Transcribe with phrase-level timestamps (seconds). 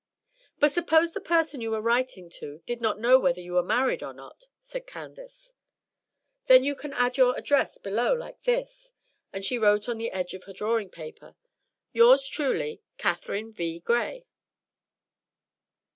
[0.57, 4.01] "But suppose the person you were writing to did not know whether you were married
[4.01, 5.53] or not," said Candace.
[6.47, 8.93] "Then you can add your address below, like this;"
[9.31, 11.35] and she wrote on the edge of her drawing paper,
[11.93, 13.79] "Yours truly, "CATHERINE V.
[13.81, 14.25] GRAY.